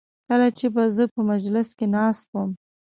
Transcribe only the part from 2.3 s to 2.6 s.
وم.